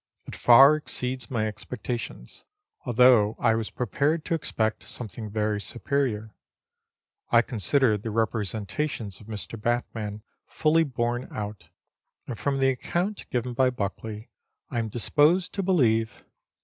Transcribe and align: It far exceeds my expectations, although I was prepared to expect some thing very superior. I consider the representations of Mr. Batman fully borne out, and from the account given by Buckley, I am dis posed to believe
It 0.25 0.35
far 0.35 0.75
exceeds 0.77 1.29
my 1.29 1.45
expectations, 1.47 2.43
although 2.87 3.35
I 3.37 3.53
was 3.53 3.69
prepared 3.69 4.25
to 4.25 4.33
expect 4.33 4.81
some 4.81 5.07
thing 5.07 5.29
very 5.29 5.61
superior. 5.61 6.33
I 7.29 7.43
consider 7.43 7.99
the 7.99 8.09
representations 8.09 9.21
of 9.21 9.27
Mr. 9.27 9.61
Batman 9.61 10.23
fully 10.47 10.85
borne 10.85 11.27
out, 11.31 11.69
and 12.25 12.35
from 12.35 12.57
the 12.57 12.69
account 12.69 13.29
given 13.29 13.53
by 13.53 13.69
Buckley, 13.69 14.31
I 14.71 14.79
am 14.79 14.89
dis 14.89 15.07
posed 15.07 15.53
to 15.53 15.61
believe 15.61 16.23